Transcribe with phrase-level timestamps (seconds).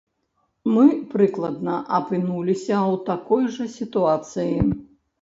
[0.75, 4.55] Мы, прыкладна, апынуліся ў такой жа сітуацыі.